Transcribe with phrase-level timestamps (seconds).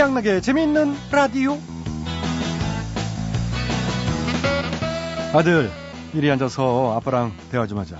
[0.00, 1.58] 최양락의 재미있는 라디오.
[5.34, 5.70] 아들,
[6.14, 7.98] 이리 앉아서 아빠랑 대화 좀 하자.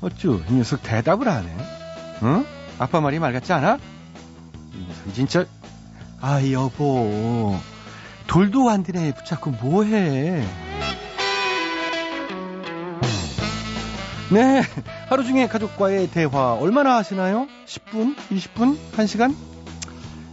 [0.00, 1.50] 어쭈, 이 녀석 대답을 안 해?
[2.22, 2.46] 응?
[2.78, 3.78] 아빠 말이 말 같지 않아?
[4.74, 5.44] 이 녀석 진짜.
[6.20, 7.58] 아, 여보.
[8.28, 9.12] 돌도 안 되네.
[9.12, 10.46] 붙잡고 뭐해?
[14.30, 14.62] 네.
[15.08, 17.48] 하루 중에 가족과의 대화 얼마나 하시나요?
[17.66, 18.14] 10분?
[18.30, 18.78] 20분?
[18.92, 19.55] 1시간?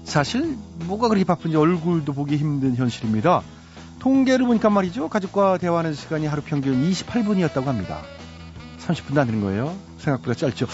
[0.03, 3.41] 사실 뭐가 그렇게 바쁜지 얼굴도 보기 힘든 현실입니다.
[3.99, 5.07] 통계를 보니까 말이죠.
[5.07, 8.01] 가족과 대화하는 시간이 하루 평균 28분이었다고 합니다.
[8.85, 9.75] 30분도 안 되는 거예요.
[9.97, 10.67] 생각보다 짧죠.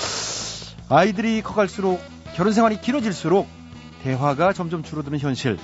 [0.90, 2.02] 아이들이 커갈수록
[2.36, 3.48] 결혼 생활이 길어질수록
[4.04, 5.58] 대화가 점점 줄어드는 현실.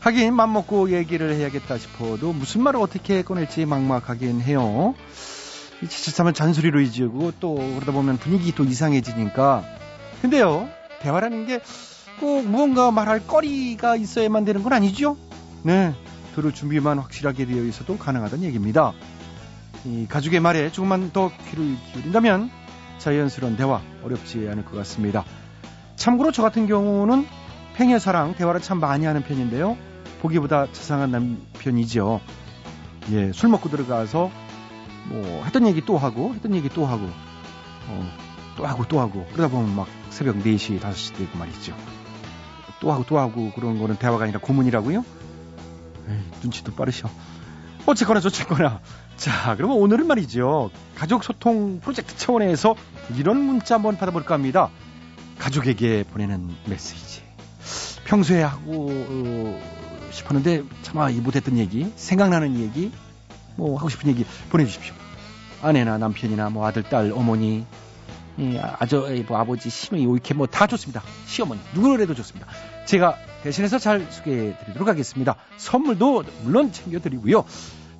[0.00, 4.94] 하긴 맘 먹고 얘기를 해야겠다 싶어도 무슨 말을 어떻게 꺼낼지 막막하긴 해요.
[5.86, 9.64] 지치면 잔소리로 이지고 또 그러다 보면 분위기 또 이상해지니까.
[10.22, 10.68] 근데요,
[11.00, 11.60] 대화라는 게
[12.20, 15.16] 꼭 무언가 말할 거리가 있어야만 되는 건 아니죠?
[15.62, 15.94] 네,
[16.34, 18.92] 들을 준비만 확실하게 되어 있어도 가능하다는 얘기입니다.
[19.84, 22.50] 이 가족의 말에 조금만 더 귀를 기울인다면
[22.98, 25.24] 자연스러운 대화 어렵지 않을 것 같습니다.
[25.96, 27.26] 참고로 저 같은 경우는
[27.74, 29.76] 팽여사랑 대화를 참 많이 하는 편인데요.
[30.20, 32.20] 보기보다 자상한 남편이죠.
[33.12, 34.30] 예, 술 먹고 들어가서
[35.08, 37.04] 뭐 했던 얘기 또 하고 했던 얘기 또 하고
[37.88, 38.12] 어,
[38.56, 41.74] 또 하고 또 하고 그러다 보면 막 새벽 4시 5시 되고 말이죠.
[42.80, 45.04] 또 하고 또 하고 그런 거는 대화가 아니라 고문이라고요?
[46.08, 47.08] 에이, 눈치도 빠르셔.
[47.86, 48.80] 어쨌거나 저쨌거나
[49.16, 52.76] 자 그러면 오늘은 말이죠 가족 소통 프로젝트 차원에서
[53.16, 54.70] 이런 문자 한번 받아볼까 합니다.
[55.38, 57.22] 가족에게 보내는 메시지.
[58.04, 59.60] 평소에 하고 어,
[60.10, 62.90] 싶었는데 차마 못했던 얘기, 생각나는 얘기,
[63.56, 64.94] 뭐 하고 싶은 얘기 보내주십시오.
[65.62, 67.66] 아내나 남편이나 뭐 아들, 딸, 어머니,
[68.40, 71.02] 예, 아저, 뭐 아버지, 시어머니, 이렇게 뭐 다 좋습니다.
[71.26, 72.46] 시어머니 누구라도 좋습니다.
[72.86, 75.36] 제가 대신해서 잘 소개해드리도록 하겠습니다.
[75.56, 77.44] 선물도 물론 챙겨드리고요.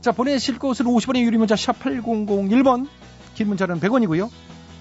[0.00, 2.88] 자 보내실 곳은 50원의 유리 문자 샵 8001번,
[3.34, 4.30] 긴 문자는 100원이고요.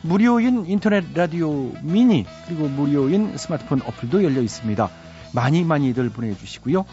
[0.03, 4.89] 무료인 인터넷 라디오 미니 그리고 무료인 스마트폰 어플도 열려 있습니다.
[5.33, 6.85] 많이 많이들 보내주시고요.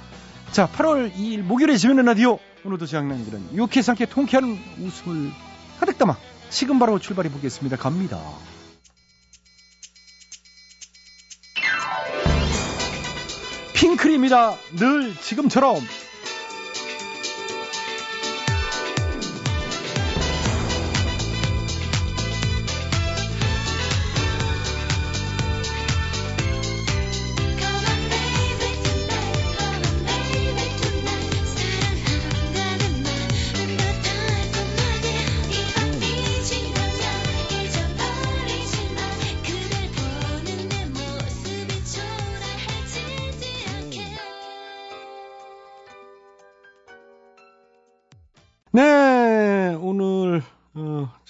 [0.52, 5.30] 자 8월 2일 목요일에 재밌는 라디오 오늘도 장난들은 유쾌 상쾌 통쾌한 웃음을
[5.78, 6.16] 가득 담아
[6.48, 7.76] 지금 바로 출발해 보겠습니다.
[7.76, 8.18] 갑니다.
[13.74, 14.56] 핑클입니다.
[14.76, 15.76] 늘 지금처럼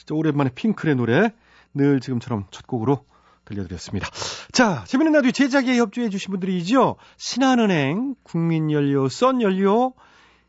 [0.04, 1.32] 진짜 오랜만에 핑클의 노래
[1.72, 3.04] 늘 지금처럼 첫 곡으로
[3.46, 4.08] 들려드렸습니다.
[4.52, 6.96] 자, 재밌는 라디오 제작에 협조해 주신 분들이죠.
[7.16, 9.94] 신한은행, 국민연료, 썬연료,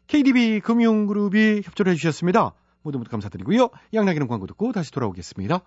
[0.07, 2.53] KDB 금융그룹이 협조를 해주셨습니다.
[2.83, 3.69] 모두 모두 감사드리고요.
[3.93, 5.61] 양락이는 광고 듣고 다시 돌아오겠습니다.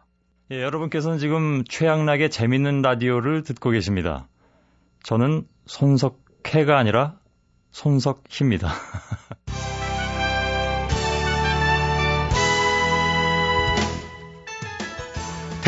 [0.53, 4.29] 예, 여러분께서는 지금 최양락의 재밌는 라디오를 듣고 계십니다.
[5.03, 7.19] 저는 손석해가 아니라
[7.73, 8.71] 손석희입니다.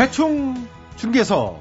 [0.00, 0.54] 대충
[0.96, 1.60] 중개서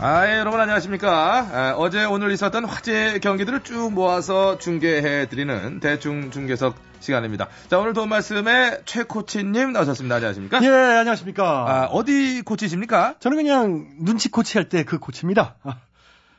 [0.00, 1.48] 아, 예, 여러분 안녕하십니까.
[1.52, 7.48] 아, 어제 오늘 있었던 화제 경기들을 쭉 모아서 중계해드리는 대충 중계석 시간입니다.
[7.68, 10.14] 자, 오늘 도움 말씀에 최 코치님 나오셨습니다.
[10.16, 10.60] 안녕하십니까?
[10.62, 11.44] 예, 안녕하십니까.
[11.44, 13.16] 아, 어디 코치십니까?
[13.20, 15.56] 저는 그냥 눈치 코치할 때 그 코치입니다.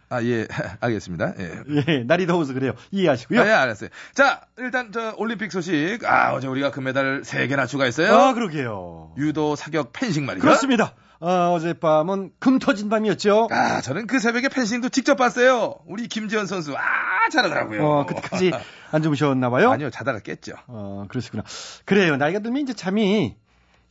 [0.09, 0.47] 아, 예,
[0.79, 1.33] 알겠습니다.
[1.39, 1.63] 예.
[1.87, 2.73] 예, 날이 더워서 그래요.
[2.91, 3.41] 이해하시고요.
[3.41, 3.89] 아, 예, 알았어요.
[4.13, 5.99] 자, 일단 저 올림픽 소식.
[6.05, 8.15] 아, 어제 우리가 금메달 3개나 추가했어요.
[8.15, 9.13] 아, 그러게요.
[9.17, 10.41] 유도, 사격, 펜싱 말이죠.
[10.41, 10.93] 그렇습니다.
[11.19, 13.49] 아, 어젯밤은 금 터진 밤이었죠.
[13.51, 15.75] 아, 저는 그 새벽에 펜싱도 직접 봤어요.
[15.87, 17.83] 우리 김지현 선수, 아, 잘하더라고요.
[17.85, 18.51] 어, 그때까지
[18.91, 19.71] 안 주무셨나 봐요?
[19.71, 20.53] 아니요, 자다가 깼죠.
[20.67, 21.43] 어, 그러시구나.
[21.85, 22.15] 그래요.
[22.15, 23.35] 나이가 들면 이제 잠이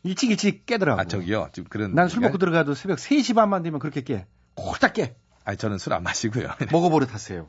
[0.02, 1.00] 일찍 일찍 깨더라고.
[1.00, 1.48] 아, 저기요.
[1.52, 1.94] 지금 그런.
[1.94, 4.24] 난 술 먹고 들어가도 새벽 3시 반만 되면 그렇게 깨.
[4.58, 5.16] 홀딱 깨.
[5.46, 6.48] 아니, 저는 술 안 마시고요.
[6.72, 7.48] 먹어버릇 하세요.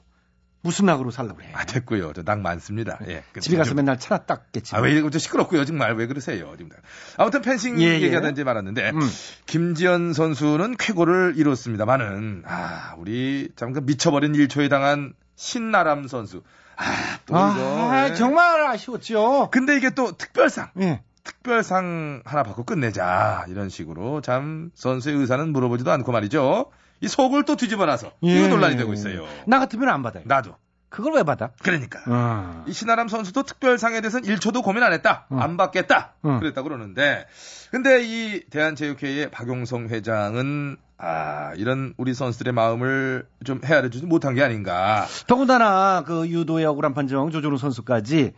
[0.61, 1.49] 무슨 낙으로 살라고 그래.
[1.53, 2.13] 아, 됐고요.
[2.13, 2.99] 저 낙 많습니다.
[3.07, 3.23] 예.
[3.39, 4.75] 집에 가서 좀- 맨날 차나 닦겠지.
[4.75, 5.65] 아, 왜 이렇게 시끄럽고요.
[5.65, 6.53] 정말 왜 그러세요.
[6.57, 6.71] 지금.
[7.17, 8.01] 아무튼 펜싱 예, 예.
[8.01, 8.99] 얘기하던지 말았는데 음.
[9.45, 16.43] 김지현 선수는 쾌거를 이뤘습니다만은 아, 우리 잠깐 미쳐버린 일초에 당한 신나람 선수.
[16.75, 16.83] 아,
[17.27, 18.09] 또 아, 이거.
[18.09, 18.15] 예.
[18.15, 19.49] 정말 아쉬웠죠.
[19.51, 20.71] 근데 이게 또 특별상.
[20.81, 21.01] 예.
[21.23, 23.45] 특별상 하나 받고 끝내자.
[23.49, 26.71] 이런 식으로 참 선수의 의사는 물어보지도 않고 말이죠.
[27.01, 28.39] 이 속을 또 뒤집어놔서 예.
[28.39, 29.25] 이거 논란이 되고 있어요.
[29.45, 30.23] 나 같으면 안 받아요.
[30.25, 30.55] 나도.
[30.89, 31.51] 그걸 왜 받아?
[31.61, 31.99] 그러니까.
[32.07, 32.63] 어.
[32.65, 35.25] 이 신아람 선수도 특별상에 대해서는 1초도 고민 안 했다.
[35.29, 35.37] 어.
[35.37, 36.13] 안 받겠다.
[36.21, 36.39] 어.
[36.39, 37.25] 그랬다 그러는데.
[37.71, 44.43] 근데 이 대한체육회의 박용성 회장은 아, 이런 우리 선수들의 마음을 좀 헤아려 주지 못한 게
[44.43, 45.05] 아닌가.
[45.27, 48.33] 더군다나 그 유도의 억울한 판정 조준우 선수까지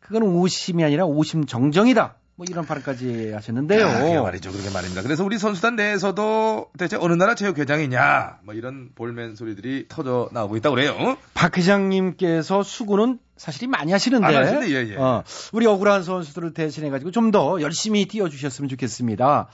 [0.00, 2.16] 그거는 오심이 아니라 오심 정정이다.
[2.38, 3.86] 뭐 이런 발언까지 하셨는데요.
[3.86, 4.52] 아, 그게 말이죠.
[4.52, 5.00] 그게 말입니다.
[5.02, 10.74] 그래서 우리 선수단 내에서도 대체 어느 나라 체육회장이냐, 뭐 이런 볼멘 소리들이 터져 나오고 있다고
[10.76, 11.16] 그래요.
[11.32, 14.96] 박 회장님께서 수고는 사실이 많이 하시는데, 안 하시는데, 예, 예.
[14.96, 19.48] 어, 우리 억울한 선수들을 대신해 가지고 좀 더 열심히 뛰어주셨으면 좋겠습니다.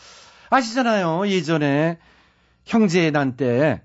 [0.51, 1.29] 아시잖아요.
[1.29, 1.99] 예전에
[2.65, 3.83] 형제 난 때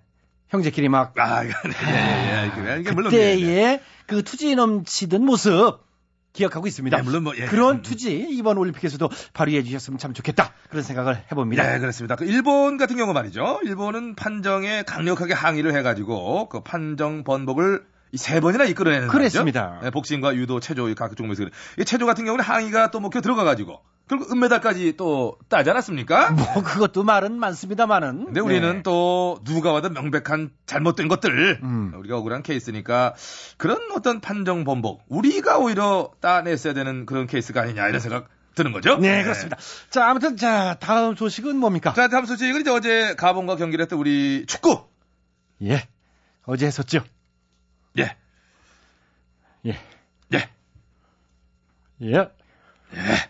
[0.50, 2.52] 형제끼리 막 아, 이거, 예, 예, 예.
[2.56, 3.12] 그래, 이게 물론.
[3.12, 3.82] 그때의 예, 예.
[4.08, 5.80] 그 투지 넘치던 모습
[6.38, 6.98] 기억하고 있습니다.
[6.98, 7.46] 예, 물론 뭐, 예.
[7.46, 11.64] 그런 투지 이번 올림픽에서도 발휘해 주셨으면 참 좋겠다 그런 생각을 해봅니다.
[11.64, 12.16] 네, 그렇습니다.
[12.16, 13.62] 그 일본 같은 경우 말이죠.
[13.64, 19.80] 일본은 판정에 강력하게 항의를 해가지고 그 판정 번복을 이세 번이나 이끌어내는 그랬습니다.
[19.82, 21.46] 네, 복싱과 유도, 체조 각 종목에서
[21.86, 26.32] 체조 같은 경우는 항의가 또 먹혀 들어가가지고 결국 은메달까지 또 따지 않았습니까?
[26.32, 28.26] 뭐 그것도 말은 많습니다만은.
[28.26, 28.84] 근데 우리는 네.
[28.84, 31.94] 또 누가 와도 명백한 잘못된 것들 음.
[31.96, 33.16] 우리가 억울한 케이스니까
[33.58, 38.98] 그런 어떤 판정 번복 우리가 오히려 따냈어야 되는 그런 케이스가 아니냐 이런 생각 드는 거죠.
[38.98, 39.58] 네 그렇습니다.
[39.90, 41.94] 자 아무튼 자 다음 소식은 뭡니까?
[41.94, 44.86] 자 다음 소식은 이제 어제 가본과 경기를 했던 우리 축구.
[45.64, 45.88] 예
[46.44, 47.04] 어제 했었죠.
[47.98, 48.16] 예.
[49.66, 49.78] 예
[50.34, 50.50] 예.
[52.04, 53.27] 예.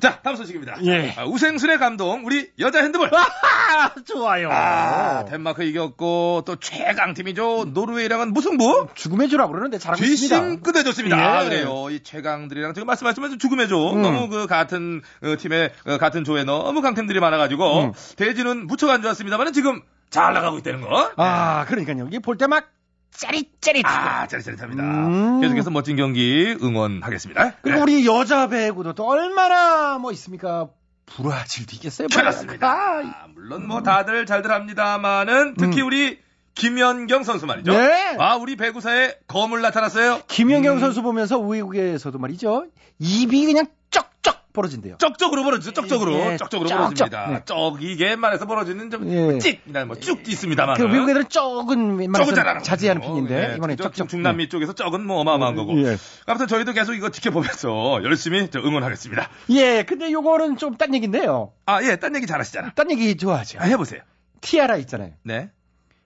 [0.00, 0.78] 자, 다음 소식입니다.
[0.84, 1.14] 예.
[1.16, 3.10] 아, 우생순의 감동, 우리 여자 핸드볼.
[3.12, 4.48] 아 좋아요.
[4.50, 7.66] 아, 덴마크 이겼고, 또 최강팀이죠.
[7.72, 8.88] 노르웨이랑은 무승부.
[8.94, 10.62] 죽음의 주라고 그러는데 잘하고 뒷심 있습니다.
[10.62, 11.18] 끝내줬습니다.
[11.18, 11.22] 예.
[11.22, 11.88] 아, 그래요.
[11.90, 13.92] 이 최강들이랑 지금 말씀하시면서 죽음의 조.
[13.94, 14.02] 음.
[14.02, 17.92] 너무 그 같은 어, 팀에, 어, 같은 조에 너무 강팀들이 많아가지고, 음.
[18.16, 21.10] 대지는 무척 안 좋았습니다만 지금 잘 나가고 있다는 거.
[21.16, 22.06] 아 그러니까요.
[22.08, 22.68] 이게 볼 때 막
[23.10, 23.84] 짜릿짜릿.
[23.86, 24.82] 아, 짜릿짜릿합니다.
[24.82, 25.40] 음.
[25.40, 27.54] 계속해서 멋진 경기 응원하겠습니다.
[27.62, 27.82] 그리고 네.
[27.82, 30.68] 우리 여자 배구도 또 얼마나 뭐 있습니까?
[31.06, 32.08] 브라질도 이겼어요.
[32.08, 32.70] 그렇습니다.
[32.70, 35.86] 아, 아, 물론 뭐 다들 잘들 합니다만은 특히 음.
[35.86, 36.18] 우리
[36.54, 37.72] 김연경 선수 말이죠.
[37.72, 38.16] 네.
[38.18, 40.22] 아, 우리 배구사에 거물 나타났어요.
[40.28, 40.80] 김연경 음.
[40.80, 42.66] 선수 보면서 외국에서도 말이죠.
[42.98, 44.96] 입이 그냥 쩍쩍 벌어진대요.
[44.98, 45.72] 쩍쩍으로 벌어지죠.
[45.72, 46.14] 쩍쩍으로.
[46.14, 46.78] 예, 쩍쩍으로 쩍쩍.
[47.10, 47.26] 벌어집니다.
[47.30, 47.42] 네.
[47.44, 49.38] 쩍 이게 말해서 벌어지는 좀 예.
[49.38, 50.76] 찍, 뭐쭉 있습니다만.
[50.76, 55.78] 그 외국 애들은 쩍은 쩍은 자제하는 편인데 이번에 쩍쩍 중남미 쪽에서 쩍은 뭐 어마어마한 거고.
[55.84, 55.96] 예.
[56.26, 59.28] 아무튼 저희도 계속 이거 지켜보면서 열심히 저 응원하겠습니다.
[59.50, 61.52] 예, 근데 요거는 좀 딴 얘기인데요.
[61.66, 62.72] 아, 예, 딴 얘기 잘하시잖아.
[62.74, 63.58] 딴 얘기 좋아하죠.
[63.60, 64.00] 아, 해 보세요.
[64.40, 65.10] 티아라 있잖아요.
[65.24, 65.50] 네.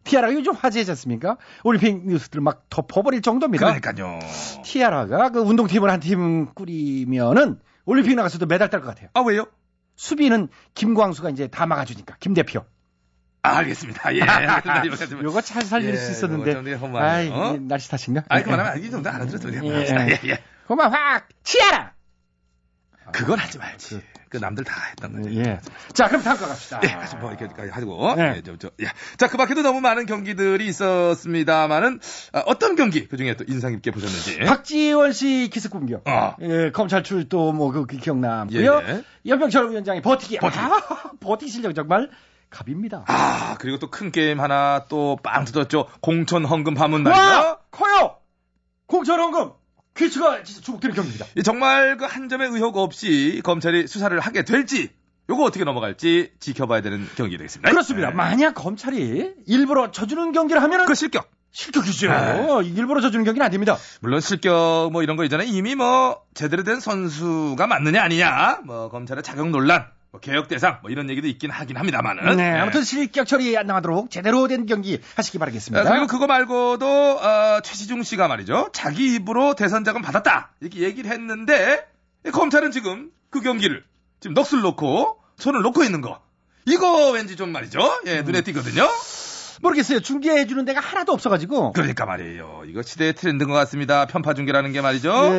[0.02, 1.36] 티아라가 요즘 화제지 않습니까?
[1.62, 3.64] 올림픽 뉴스들 막 덮어버릴 정도입니다.
[3.66, 4.18] 그러니까요.
[4.64, 9.08] 티아라가 그 운동팀을 한 팀 꾸리면은 올림픽 나가서도 메달 딸 것 같아요.
[9.14, 9.46] 아, 왜요?
[9.96, 12.64] 수비는 김광수가 이제 다 막아주니까 김 대표.
[13.42, 14.14] 아, 알겠습니다.
[14.16, 14.22] 예.
[14.22, 14.84] 알겠습니다.
[14.84, 16.54] 이거 좀- 요거 잘 살릴 예, 수 있었는데.
[16.98, 17.56] 아이, 어?
[17.60, 18.24] 날씨 탓인가?
[18.28, 19.48] 아이, 그만하면 알기 정도 알아들었어.
[19.48, 19.86] 그냥 예.
[20.24, 20.38] 예, 예.
[20.66, 21.92] 그만 확 치아라.
[23.12, 24.00] 그건 하지 말지.
[24.28, 25.32] 그 남들 다 했던 거죠.
[25.36, 25.60] 예.
[25.92, 26.80] 자, 그럼 다음 거 갑시다.
[26.82, 28.34] 예, 하여튼 뭐 이렇게까지 하고, 네.
[28.36, 28.86] 예, 저, 저, 예.
[29.16, 32.00] 자, 그 밖에도 너무 많은 경기들이 있었습니다만은,
[32.32, 34.40] 아, 어떤 경기, 그 중에 또 인상 깊게 보셨는지.
[34.40, 36.08] 박지원 씨 기습 공격.
[36.08, 36.34] 어.
[36.40, 38.82] 예, 검찰 출도 뭐그 그 기억나고요.
[38.86, 39.04] 예, 예.
[39.26, 40.38] 연병철 위원장의 버티기.
[40.38, 40.64] 버티기.
[40.64, 40.80] 아,
[41.20, 42.10] 버티기 실력 정말
[42.50, 43.04] 갑입니다.
[43.06, 45.86] 아, 그리고 또 큰 게임 하나 또 빵 터졌죠.
[46.00, 47.20] 공천 헌금 파문 말이죠.
[47.22, 48.16] 와, 커요.
[48.86, 49.52] 공천 헌금.
[49.96, 51.26] 퀴즈가 진짜 주목되는 경기입니다.
[51.36, 54.90] 이 정말 그 한 점의 의혹 없이 검찰이 수사를 하게 될지,
[55.30, 57.70] 요거 어떻게 넘어갈지 지켜봐야 되는 경기 되겠습니다.
[57.70, 58.08] 그렇습니다.
[58.10, 58.14] 네.
[58.14, 61.30] 만약 검찰이 일부러 져주는 경기를 하면은 그 실격.
[61.52, 62.08] 실격이죠.
[62.10, 62.46] 네.
[62.74, 63.76] 일부러 져주는 경기는 안 됩니다.
[64.00, 65.46] 물론 실격 뭐 이런 거 있잖아요.
[65.48, 70.92] 이미 뭐 제대로 된 선수가 맞느냐 아니냐, 뭐 검찰의 자격 논란, 뭐 개혁 대상, 뭐
[70.92, 72.36] 이런 얘기도 있긴 하긴 합니다만은.
[72.36, 72.60] 네, 네.
[72.60, 75.90] 아무튼 실격 처리 안 나가도록 제대로 된 경기 하시기 아, 바라겠습니다.
[75.90, 78.68] 그리고 그거 말고도 어, 최시중 씨가 말이죠.
[78.72, 81.84] 자기 입으로 대선 자금 받았다 이렇게 얘기를 했는데
[82.24, 83.82] 이 검찰은 지금 그 경기를
[84.20, 86.20] 지금 넋을 놓고 손을 놓고 있는 거.
[86.64, 87.80] 이거 왠지 좀 말이죠.
[88.06, 88.88] 예, 눈에 띄거든요.
[89.62, 90.00] 모르겠어요.
[90.00, 91.72] 중계해 주는 데가 하나도 없어가지고.
[91.72, 92.62] 그러니까 말이에요.
[92.68, 94.06] 이거 시대의 트렌드인 것 같습니다.
[94.06, 95.12] 편파 중계라는 게 말이죠.
[95.34, 95.38] 예.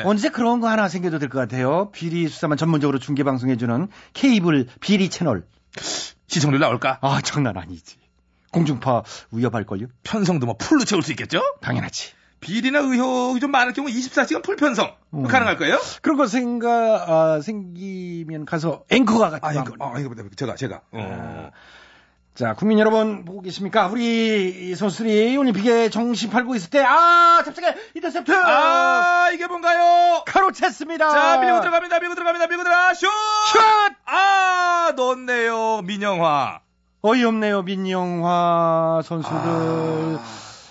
[0.00, 0.02] 예.
[0.04, 1.90] 언제 그런 거 하나 생겨도 될 것 같아요.
[1.92, 5.44] 비리 수사만 전문적으로 중계 방송해 주는 케이블 비리 채널.
[6.26, 6.98] 시청률 나올까?
[7.02, 7.96] 아 장난 아니지.
[8.52, 9.86] 공중파 위협할걸요?
[10.02, 11.40] 편성도 뭐 full로 채울 수 있겠죠?
[11.60, 12.12] 당연하지.
[12.40, 15.24] 비리나 의혹이 좀 많을 경우 24시간 full 편성 음.
[15.24, 15.78] 가능할 거예요?
[16.02, 19.74] 그런 거 생가 아, 생기면 가서 앵커가 같은 아, 한번.
[19.80, 20.80] 아, 이거 제가 제가.
[20.90, 21.50] 어.
[22.40, 23.88] 자, 국민 여러분 보고 계십니까?
[23.88, 28.32] 우리 이 선수들이 올림픽에 정신 팔고 있을 때, 아, 갑자기 인터셉트!
[28.32, 30.24] 아, 이게 뭔가요?
[30.26, 31.00] 가로챘습니다.
[31.00, 32.00] 자, 밀고 들어갑니다.
[32.00, 32.46] 밀고 들어갑니다.
[32.46, 32.94] 밀고 들어가.
[32.94, 33.08] 슛!
[33.08, 33.60] 슛!
[34.06, 35.82] 아, 넣었네요.
[35.82, 36.60] 민영화.
[37.02, 39.36] 어이없네요, 민영화 선수들.
[39.36, 40.18] 아...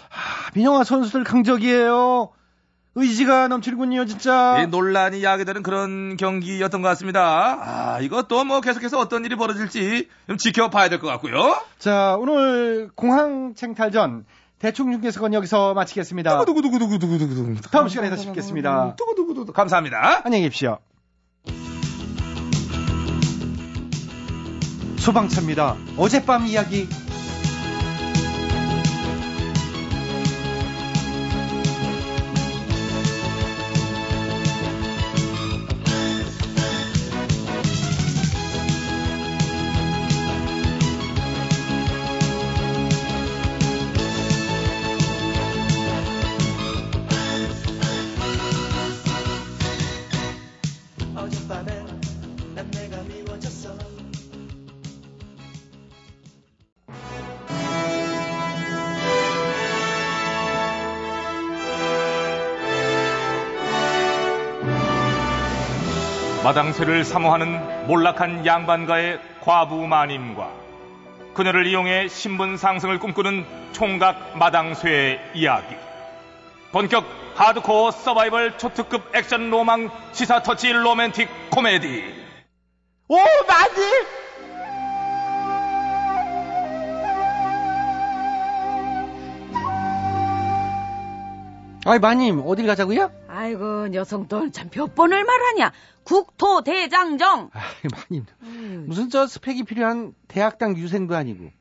[0.10, 2.32] 아, 민영화 선수들 강적이에요.
[2.96, 4.58] 의지가 넘치는군요, 진짜.
[4.62, 7.60] 예, 논란이 야기되는 그런 경기였던 것 같습니다.
[7.62, 11.62] 아, 이것도 뭐 계속해서 어떤 일이 벌어질지 좀 지켜봐야 될 것 같고요.
[11.78, 14.26] 자, 오늘 공항 챙탈전
[14.58, 16.44] 대충 중계석은 여기서 마치겠습니다.
[16.46, 17.62] 두구두구두구두구두구두구.
[17.72, 18.96] 다음 시간에 다시 뵙겠습니다.
[18.98, 19.54] 두구두구두구.
[19.54, 20.22] 감사합니다.
[20.26, 20.80] 안녕히 계십시오.
[24.98, 25.76] 소방차입니다.
[25.98, 26.88] 어젯밤 이야기.
[66.44, 70.50] 마당쇠를 사모하는 몰락한 양반가의 과부 마님과
[71.34, 75.76] 그녀를 이용해 신분 상승을 꿈꾸는 총각 마당쇠의 이야기.
[76.72, 77.06] 본격
[77.36, 82.04] 하드코어 서바이벌 초특급 액션 로망 시사 터치 로맨틱 코미디.
[83.10, 83.16] 오,
[83.48, 84.06] 마님!
[91.86, 93.10] 아이, 마님, 어딜 가자고요?
[93.28, 95.72] 아이고, 녀석들 참 몇 번을 말하냐.
[96.10, 97.52] 국토대장정.
[97.54, 97.64] 아이,
[98.10, 98.26] 마님.
[98.42, 98.86] 음.
[98.88, 101.52] 무슨 저 스펙이 필요한 대학당 유생도 아니고.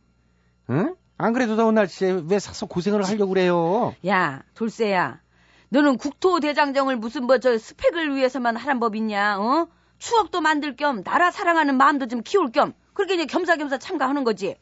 [0.71, 0.97] 응?
[1.19, 3.95] 안 그래도 더운 날씨에 왜 사서 고생을 하려고 그래요?
[4.07, 5.21] 야, 돌쇠야.
[5.69, 9.69] 너는 국토대장정을 무슨 뭐 저 스펙을 위해서만 하란 법 있냐, 어?
[9.99, 14.57] 추억도 만들 겸 나라 사랑하는 마음도 좀 키울 겸 그렇게 이제 겸사겸사 참가하는 거지.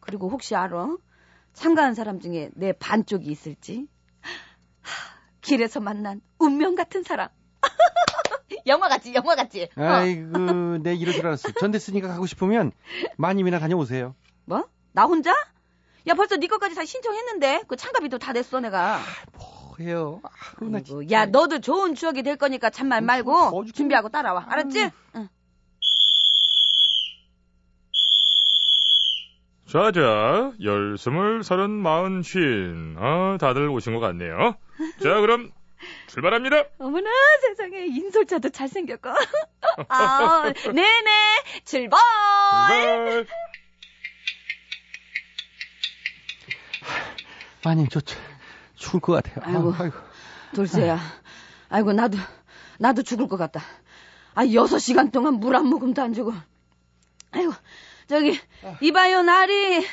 [0.00, 0.96] 그리고 혹시 알아?
[1.54, 3.86] 참가한 사람 중에 내 반쪽이 있을지?
[5.40, 7.28] 길에서 만난 운명 같은 사람.
[8.66, 9.68] 영화 같지, 영화 같지.
[9.76, 9.82] 어.
[9.82, 11.52] 아이고, 내 이럴 줄 알았어.
[11.52, 12.72] 전대 쓰니까 가고 싶으면
[13.16, 14.14] 마님이나 다녀오세요.
[14.44, 14.66] 뭐?
[14.92, 15.32] 나 혼자?
[16.08, 17.62] 야, 벌써 네 것까지 다 신청했는데.
[17.68, 19.00] 그 참가비도 다 냈어, 내가.
[19.78, 20.20] 뭐해요?
[20.60, 24.46] 아이고, 야, 너도 좋은 추억이 될 거니까 참말 말고 준비하고 따라와.
[24.48, 24.90] 알았지?
[25.16, 25.28] 응.
[29.68, 32.94] 자자, 열, 스물, 서른, 마흔, 쉰.
[32.98, 34.54] 아, 다들 오신 것 같네요.
[35.02, 35.50] 자, 그럼
[36.08, 36.64] 출발합니다.
[36.78, 37.10] 어머나
[37.42, 39.10] 세상에 인솔자도 잘생겼고.
[39.88, 41.10] 아, 네네
[41.64, 41.98] 출발.
[42.68, 43.26] 출발.
[47.64, 48.16] 마님 저, 저
[48.76, 49.36] 죽을 것 같아요.
[49.44, 49.96] 아이고, 아이고.
[50.54, 50.98] 돌쇠야.
[51.68, 52.18] 아이고 나도
[52.78, 53.62] 나도 죽을 것 같다.
[54.34, 56.32] 아 여섯 시간 동안 물 한 모금도 안 주고.
[57.30, 57.52] 아이고
[58.12, 58.38] 저기
[58.82, 59.86] 이봐요 나리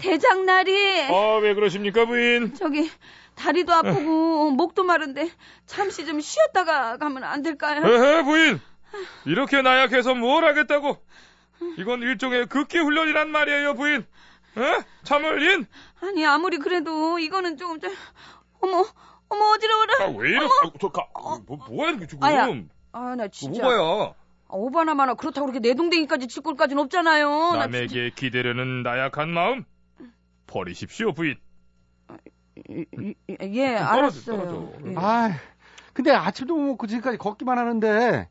[0.00, 1.02] 대장 나리.
[1.02, 2.54] 아왜 그러십니까 부인?
[2.54, 2.90] 저기
[3.34, 5.30] 다리도 아프고 목도 마른데
[5.66, 7.82] 잠시 좀 쉬었다가 가면 안 될까요?
[7.84, 8.60] 에헤 부인
[9.26, 10.96] 이렇게 나약해서 뭘 하겠다고?
[11.76, 14.06] 이건 일종의 극기 훈련이란 말이에요 부인.
[14.56, 14.78] 에?
[15.04, 15.66] 참을린?
[16.00, 17.92] 아니 아무리 그래도 이거는 좀, 좀
[18.62, 18.86] 어머
[19.28, 20.04] 어머 어지러워라.
[20.04, 20.38] 아, 왜 이래?
[20.46, 20.48] 아,
[20.80, 21.06] 저, 가,
[21.46, 22.24] 뭐, 뭐 하는 게 지금?
[22.24, 22.48] 아야.
[22.92, 23.62] 아, 나 진짜.
[23.62, 24.14] 뭐가야?
[24.48, 27.54] 아, 오바나마나 그렇다고 그렇게 내동댕이까지 칠 꼴까지는 없잖아요.
[27.56, 29.64] 남에게 기대려는 나약한 마음
[30.46, 31.36] 버리십시오, 부인.
[33.42, 34.72] 예, 알았어요.
[34.86, 34.94] 예.
[34.96, 35.30] 아,
[35.92, 38.28] 근데 아침도 못 먹고 지금까지 걷기만 하는데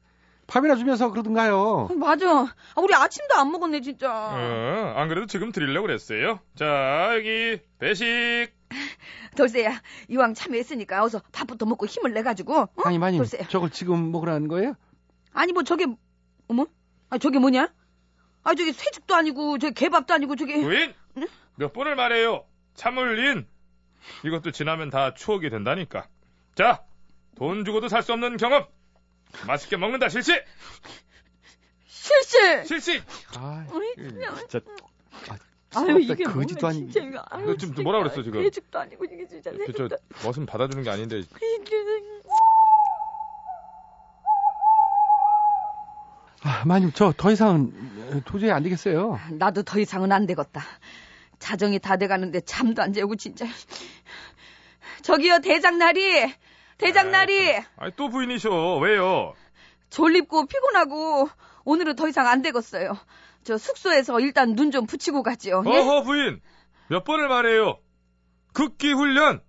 [0.48, 1.90] 밥이나 주면서 그러던가요?
[1.98, 2.42] 맞아.
[2.42, 4.12] 아, 우리 아침도 안 먹었네, 진짜.
[4.12, 6.40] 어, 안 그래도 지금 드리려고 그랬어요.
[6.56, 8.56] 자, 여기 배식.
[9.36, 12.62] 돌쇠야, 이왕 참여했으니까 어서 밥부터 먹고 힘을 내 가지고.
[12.62, 12.68] 어?
[12.86, 13.48] 아니, 마님, 돌쇠야.
[13.50, 14.74] 저걸 지금 먹으라는 거예요?
[15.34, 15.86] 아니, 뭐 저게,
[16.48, 16.66] 어머?
[17.10, 17.74] 아, 저게 뭐냐?
[18.44, 20.62] 아, 저기 쇠죽도 아니고, 저기 개밥도 아니고, 저기.
[20.62, 20.94] 부인?
[21.18, 21.28] 응?
[21.56, 22.46] 몇 번을 말해요.
[22.76, 23.48] 참을린.
[24.24, 26.08] 이것도 지나면 다 추억이 된다니까.
[26.56, 26.84] 자,
[27.36, 28.66] 돈 주고도 살 수 없는 경험.
[29.46, 30.32] 맛있게 먹는다, 실시!
[31.86, 32.66] 실시!
[32.66, 33.02] 실시!
[33.36, 33.66] 아,
[34.50, 34.60] 진짜.
[35.30, 36.92] 아, 아유, 이게 거지도 아니고.
[36.92, 38.42] 진짜, 아유, 지금 뭐라 그랬어, 지금?
[38.42, 39.52] 해죽도 아니고, 이게 진짜.
[39.76, 41.24] 저, 저, 멋은 받아주는 게 아닌데.
[46.44, 49.20] 아, 마님, 저 더 이상은 도저히 안 되겠어요.
[49.32, 50.62] 나도 더 이상은 안 되겠다.
[51.40, 53.46] 자정이 다 돼가는데 잠도 안 재우고 진짜.
[55.02, 56.34] 저기요 대장나리,
[56.78, 57.58] 대장나리.
[57.78, 58.78] 아니 또 부인이셔.
[58.78, 59.34] 왜요?
[59.90, 61.30] 졸립고 피곤하고
[61.64, 62.98] 오늘은 더 이상 안 되겠어요.
[63.44, 65.64] 저 숙소에서 일단 눈 좀 붙이고 가지요.
[65.66, 65.78] 예?
[65.78, 66.42] 어허 부인
[66.90, 67.78] 몇 번을 말해요.
[68.54, 69.42] 극기 훈련.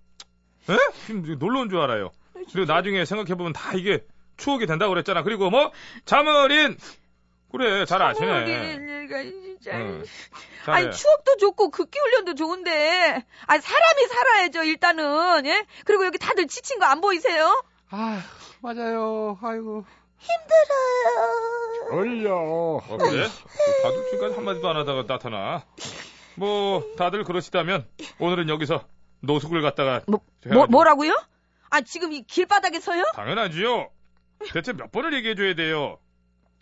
[0.71, 0.76] 에?
[1.07, 2.11] 지금 놀러 온 줄 알아요.
[2.52, 4.04] 그리고 나중에 생각해보면 다 이게
[4.38, 5.23] 추억이 된다고 그랬잖아.
[5.23, 5.71] 그리고 뭐?
[6.07, 6.78] 자머린
[7.52, 8.45] 그래, 잘 아시네.
[9.09, 9.73] 진짜.
[9.76, 10.04] 응.
[10.66, 10.90] 아니.
[10.90, 16.87] 추억도 좋고 극기 훈련도 좋은데 아니 사람이 살아야죠 일단은 예 그리고 여기 다들 지친 거
[16.87, 17.62] 안 보이세요?
[17.90, 18.23] 아,
[18.61, 19.38] 맞아요.
[19.42, 19.85] 아이고.
[21.90, 22.35] 올려.
[22.37, 23.26] 어, 그래?
[23.83, 25.64] 다들 지금까지 한마디도 안 하다가 나타나.
[26.35, 28.85] 뭐, 다들 그러시다면, 오늘은 여기서
[29.21, 30.02] 노숙을 갖다가.
[30.07, 30.21] 뭐,
[30.52, 31.16] 뭐 좀- 뭐라고요?
[31.71, 33.04] 아 지금 이 길바닥에서요?
[33.14, 33.90] 당연하지요.
[34.52, 35.99] 대체 몇 번을 얘기해줘야 돼요.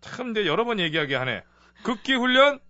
[0.01, 1.43] 참, 내 여러 번 얘기하게 하네.
[1.83, 2.61] 극기 훈련,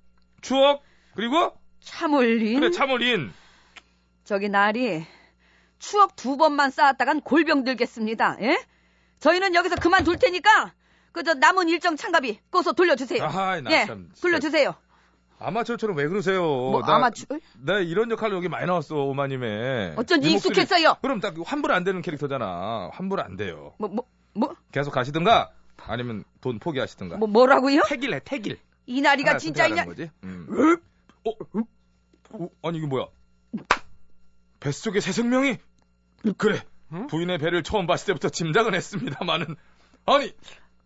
[0.40, 0.82] 추억,
[1.14, 3.32] 그리고, 참을린 그래, 참을인.
[4.24, 5.06] 저기 날이
[5.78, 8.36] 추억 두 번만 쌓았다간 골병 들겠습니다.
[8.40, 8.58] 예?
[9.20, 10.72] 저희는 여기서 그만둘 테니까
[11.12, 13.22] 그저 남은 일정 참가비 꼬서 돌려주세요.
[13.22, 14.10] 아하이, 나 예, 참.
[14.20, 14.74] 돌려주세요.
[15.38, 16.42] 아마추어처럼 왜 그러세요?
[16.42, 17.26] 뭐 나, 아마추
[17.58, 19.94] 나 이런 역할로 여기 많이 나왔어, 오마님의.
[19.96, 20.96] 어쩐지 익숙했어요.
[21.02, 22.90] 그럼 딱 환불 안 되는 캐릭터잖아.
[22.92, 23.74] 환불 안 돼요.
[23.78, 24.04] 뭐 뭐
[24.36, 27.16] 뭐뭐 계속 가시든가, 아니면 돈 포기하시든가.
[27.16, 27.82] 뭐, 뭐라고요?
[27.86, 28.58] 태길 해, 태길.
[28.86, 30.10] 이날이가 하나 진짜 이냐 거지.
[30.24, 30.78] 음.
[31.24, 31.30] 어?
[32.30, 32.48] 어?
[32.62, 33.06] 아니 이게 뭐야?
[34.60, 35.58] 뱃속에 새 생명이?
[36.38, 36.62] 그래.
[37.08, 39.56] 부인의 배를 처음 봤을 때부터 짐작은 했습니다만은
[40.06, 40.32] 아니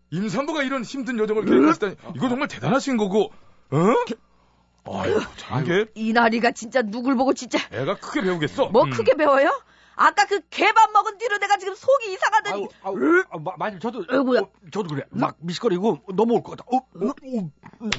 [0.09, 3.31] 임산부가 이런 힘든 여정을 계획하시다니 이거 정말 대단하신 거고
[3.69, 4.91] 어?
[4.91, 8.69] 아유 참게 이날이가 진짜 누굴 보고 진짜 애가 크게 배우겠어.
[8.69, 8.89] 뭐 음.
[8.89, 9.61] 크게 배워요?
[10.03, 14.03] 아까 그 개밥 먹은 뒤로 내가 지금 속이 이상하더니 아우, 아우, 아, 마, 맞아, 저도,
[14.09, 14.39] 아이고야.
[14.41, 15.03] 어, 저도 그래.
[15.11, 16.63] 막 미식거리고 넘어올 것 같아.
[16.71, 17.49] 어, 어, 어.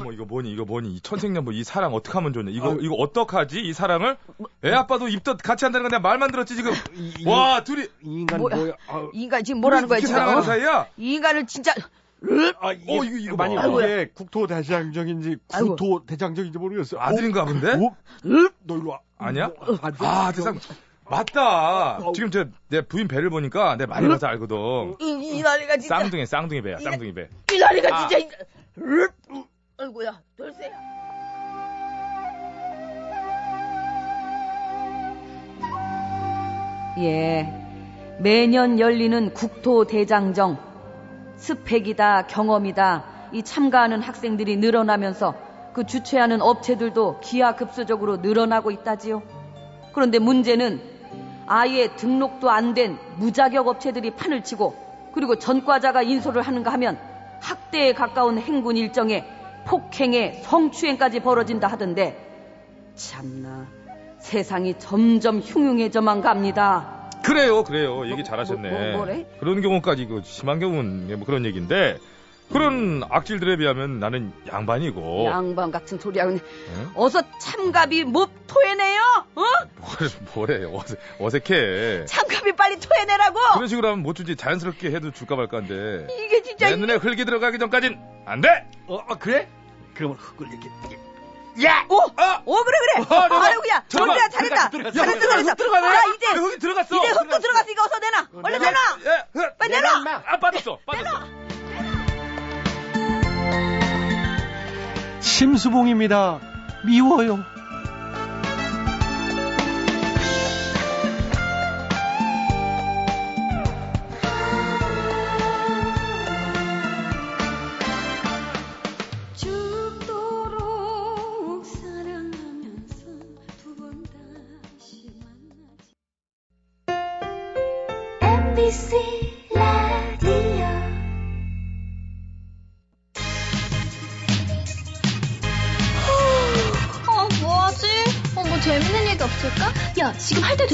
[0.00, 2.78] 어머 이거 뭐니 이거 뭐니 이 천생연분 이 사랑 어떻게 하면 좋냐 이거 아유.
[2.82, 4.16] 이거 어떡하지 이 사랑을
[4.64, 8.20] 애 아빠도 입덧 같이 한다는 건 내가 말만 들었지 지금 이- 이- 와 둘이 이
[8.20, 8.56] 인간 뭐야.
[8.56, 8.72] 뭐야?
[8.88, 10.14] 아우, 이 인간 지금 뭐라는 거야 지금?
[10.14, 10.42] 사랑하는 어?
[10.42, 11.72] 사이야 이 인간을 진짜
[12.60, 13.46] 아, 이게, 어, 이거, 이거 봐.
[13.48, 15.74] 이게 국토 대장정인지 아이고.
[15.76, 16.96] 구토대장정인지 모르겠어.
[17.00, 17.96] 아들인가 본데 어?
[18.64, 19.00] 너 일로 와.
[19.18, 19.48] 아니야?
[19.48, 19.76] 뭐.
[19.82, 20.58] 아, 대상
[21.08, 21.98] 맞다.
[22.14, 24.96] 지금 저 내 부인 배를 보니까 내 많이 봐서 알거든.
[25.00, 26.78] 이, 이날이가 진짜 쌍둥이 쌍둥이 배야.
[26.78, 27.28] 쌍둥이 배.
[27.52, 28.08] 이날이가 아.
[28.08, 28.28] 진짜 이-
[29.78, 30.70] 아이고야 돌쇠야
[36.98, 37.52] 예
[38.18, 40.58] 매년 열리는 국토 대장정
[41.36, 45.34] 스펙이다 경험이다 이 참가하는 학생들이 늘어나면서
[45.72, 49.22] 그 주최하는 업체들도 기하급수적으로 늘어나고 있다지요.
[49.94, 50.82] 그런데 문제는
[51.46, 54.74] 아예 등록도 안 된 무자격 업체들이 판을 치고
[55.14, 56.98] 그리고 전과자가 인솔을 하는가 하면
[57.40, 59.24] 학대에 가까운 행군 일정에
[59.66, 62.16] 폭행에 성추행까지 벌어진다 하던데
[62.94, 63.66] 참나
[64.20, 67.10] 세상이 점점 흉흉해져만 갑니다.
[67.24, 68.08] 그래요, 그래요.
[68.10, 68.92] 얘기 잘하셨네.
[68.92, 69.24] 뭐, 뭐?
[69.38, 71.98] 그런 경우까지 그 심한 경우는 뭐 그런 얘기인데
[72.52, 75.26] 그런 악질들에 비하면 나는 양반이고.
[75.26, 76.42] 양반 같은 소리 하고 있네.
[76.76, 76.92] 응?
[76.94, 79.00] 어서 참갑이 못 토해내요?
[79.36, 79.42] 어?
[79.76, 80.64] 뭐래, 뭐래.
[80.78, 82.04] 어색, 어색해.
[82.06, 83.38] 참갑이 빨리 토해내라고!
[83.54, 84.36] 그런 식으로 하면 못 주지.
[84.36, 86.06] 자연스럽게 해도 줄까 말까인데.
[86.10, 88.48] 이게 진짜 내 눈에 흙이 들어가기 전까진 안 돼!
[88.86, 89.48] 어, 아, 그래?
[89.94, 90.68] 그러면 흙을 이렇게.
[91.64, 91.84] 야!
[91.90, 92.00] 오!
[92.16, 92.40] 아!
[92.46, 94.16] 오 그래 그래 아, 내가- 아이고야 잠깐만.
[94.18, 94.98] 정리야 잘했다 들어갔어.
[94.98, 95.86] 잘했어 흙 들어가네.
[95.86, 96.96] 야 이제 아, 흙이 들어갔어.
[96.96, 98.70] 이제 흙도 들어갔으니까 어서 내놔 얼른 내놔.
[98.72, 99.58] 내놔 예, 흙.
[99.58, 100.78] 빨리 내놔 아, 빠졌어.
[100.86, 101.20] 빠졌어.
[105.42, 106.38] 심수봉입니다.
[106.84, 107.44] 미워요.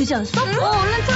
[0.08, 1.07] 지금 할때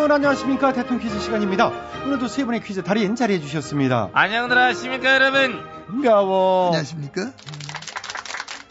[0.00, 1.68] 여러분 안녕하십니까 대통 퀴즈 시간입니다.
[2.06, 4.08] 오늘도 세 분의 퀴즈 달인 자리해 주셨습니다.
[4.14, 5.60] 안녕들 하십니까, 여러분?
[5.88, 6.68] 반가워.
[6.68, 7.32] 안녕하십니까?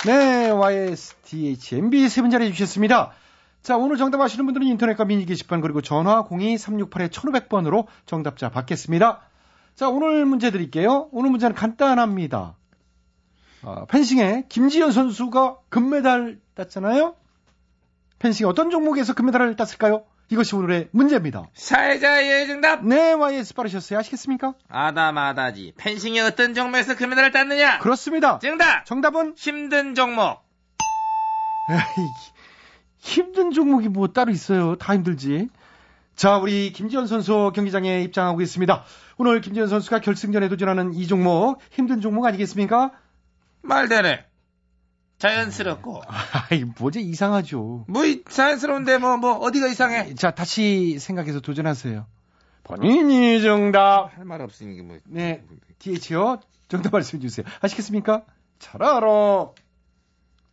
[0.08, 3.12] 네 YSTHMB 세 분 자리해 주셨습니다.
[3.62, 9.22] 자, 오늘 정답 아시는 분들은 인터넷과 미니 게시판 그리고 전화 02-368-1500번으로 정답자 받겠습니다.
[9.76, 11.10] 자, 오늘 문제 드릴게요.
[11.12, 12.56] 오늘 문제는 간단합니다.
[13.62, 17.14] 아, 펜싱에 김지현 선수가 금메달 땄잖아요.
[18.18, 20.06] 펜싱 어떤 종목에서 금메달을 땄을까요?
[20.32, 21.48] 이것이 오늘의 문제입니다.
[21.56, 22.86] 사회자의 정답.
[22.86, 24.00] 네, YS 빠르셨어요.
[24.00, 24.54] 아시겠습니까?
[24.70, 25.74] 아다마다지.
[25.78, 27.80] 펜싱이 어떤 종목에서 금메달을 땄느냐?
[27.80, 28.38] 그렇습니다.
[28.40, 28.86] 정답.
[28.86, 30.42] 정답은 힘든 종목.
[31.70, 32.06] 에이,
[33.00, 34.76] 힘든 종목이 뭐 따로 있어요.
[34.76, 35.50] 다 힘들지.
[36.16, 38.84] 자, 우리 김지현 선수 경기장에 입장하고 있습니다.
[39.18, 42.92] 오늘 김지현 선수가 결승전에 도전하는 이 종목, 힘든 종목 아니겠습니까?
[43.62, 44.29] 말되네.
[45.20, 46.02] 자연스럽고.
[46.50, 47.86] 아이, 뭐지 이상하죠.
[47.88, 50.16] 뭐, 이- 자연스러운데 뭐, 뭐, 어디가 이상해?
[50.16, 52.08] 자, 다시 생각해서 도전하세요.
[52.64, 54.12] 본인이 정답.
[54.18, 54.98] 할 말 없으니, 뭐.
[55.06, 55.44] 네,
[55.80, 56.40] DH요.
[56.68, 57.46] 정답 말씀해 주세요.
[57.62, 58.24] 아시겠습니까?
[58.60, 59.50] 잘 알아.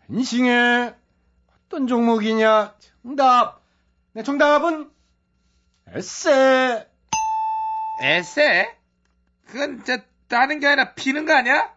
[0.09, 0.95] 펜싱의
[1.67, 2.75] 어떤 종목이냐?
[3.03, 3.61] 정답.
[4.13, 4.91] 네, 정답은
[5.95, 6.87] 에세.
[7.99, 8.75] 에세?
[9.47, 9.99] 그건, 저,
[10.29, 11.71] 따는 게 아니라 피는 거 아니야?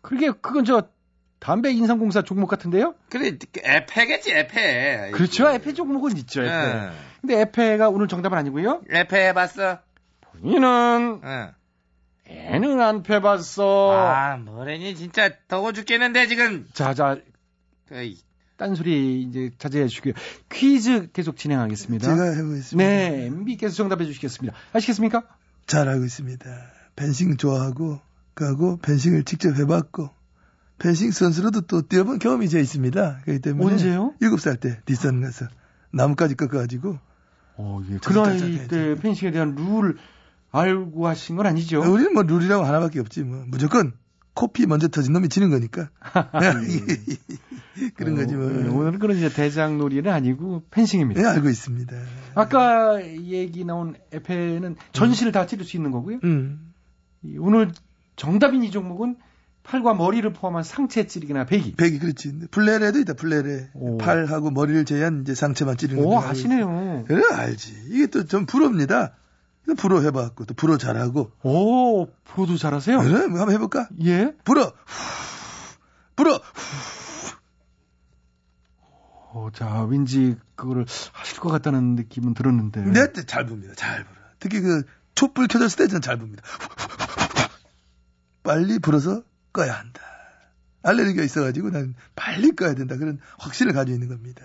[0.00, 0.88] 그게 그건 저
[1.38, 2.94] 담배 인상공사 종목 같은데요?
[3.10, 5.10] 그래, 에페겠지, 에페.
[5.12, 5.48] 그렇죠.
[5.48, 6.42] 에페 종목은 있죠.
[6.42, 6.52] 에페.
[6.52, 6.90] 응.
[7.20, 8.82] 근데 에페가 오늘 정답은 아니고요.
[8.90, 9.78] 에페 해봤어?
[10.22, 11.52] 본인은 응.
[12.28, 13.92] 애는 안 패봤어.
[13.92, 16.66] 아, 뭐래니, 진짜, 더워 죽겠는데, 지금.
[16.72, 17.18] 자, 자,
[17.92, 18.16] 어이,
[18.56, 20.14] 딴소리 이제 자제해 주시고요.
[20.50, 22.04] 퀴즈 계속 진행하겠습니다.
[22.04, 22.76] 제가 해보겠습니다.
[22.76, 24.56] 네, MB께서 정답해 주시겠습니다.
[24.72, 25.22] 아시겠습니까?
[25.66, 26.46] 잘 알고 있습니다.
[26.96, 28.00] 펜싱 좋아하고,
[28.34, 30.10] 그하고 펜싱을 직접 해봤고,
[30.78, 33.20] 펜싱 선수로도 또 뛰어본 경험이 제 있습니다.
[33.24, 33.72] 그렇기 때문에.
[33.72, 34.14] 언제요?
[34.20, 35.46] 7살 때 뒷산 가서
[35.92, 36.98] 나무까지 꺾어가지고,
[37.56, 37.98] 어, 예.
[37.98, 39.96] 그 나이 때 펜싱에 대한 룰을
[40.50, 41.80] 알고 하신 건 아니죠?
[41.80, 43.44] 우리는 뭐 룰이라고 하나밖에 없지, 뭐.
[43.46, 43.92] 무조건
[44.34, 45.88] 코피 먼저 터진 놈이 지는 거니까.
[47.96, 48.46] 그런 거지, 뭐.
[48.46, 51.22] 어, 오늘은 그런 이제 대장놀이는 아니고 펜싱입니다.
[51.22, 51.96] 네, 알고 있습니다.
[52.34, 56.18] 아까 얘기 나온 에페는 전시를 다 찌를 수 있는 거고요.
[56.24, 56.74] 음.
[57.22, 57.72] 이 오늘
[58.16, 59.16] 정답인 이 종목은
[59.66, 61.74] 팔과 머리를 포함한 상체 찌르기나 배기.
[61.74, 62.30] 백이 그렇지.
[62.30, 63.70] 근데 플레레도 있다, 플레레.
[63.74, 63.98] 오.
[63.98, 67.04] 팔하고 머리를 제한 이제 상체만 찌르는 오, 것도 알고 아시네요.
[67.08, 67.88] 그래, 알지.
[67.88, 68.46] 이게 또 좀.
[69.64, 71.32] 이거 프로 해봤고, 또 프로 잘하고.
[71.42, 73.00] 오, 프로도 잘하세요?
[73.00, 73.88] 그래, 뭐 한번 해볼까?
[74.04, 74.32] 예.
[74.44, 74.72] 불어!
[76.14, 76.40] 불어!
[79.32, 82.82] 어, 자, 왠지 그거를 하실 것 같다는 느낌은 들었는데.
[82.82, 83.74] 네, 네, 잘 봅니다.
[83.74, 84.16] 잘 불어.
[84.38, 84.84] 특히 그
[85.16, 86.44] 촛불 켜졌을 때 저는 잘 봅니다.
[88.44, 89.24] 빨리 불어서
[89.56, 90.02] 꺼야 한다.
[90.82, 92.96] 알레르기가 있어가지고 난 빨리 꺼야 된다.
[92.96, 94.44] 그런 확신을 가지고 있는 겁니다.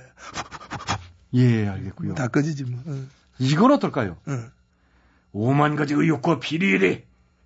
[1.34, 2.16] 예, 알겠고요.
[2.16, 2.82] 다 꺼지지 뭐.
[2.86, 3.06] 어,
[3.38, 4.18] 이건 어떨까요?
[4.26, 4.52] 어.
[5.34, 7.06] 오만 가지 의욕과 비리리.